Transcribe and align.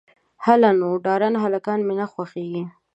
_هله 0.45 0.69
نو، 0.79 0.89
ډارن 1.03 1.33
هلکان 1.43 1.79
مې 1.87 1.93
نه 2.01 2.05
خوښېږي. 2.11 2.63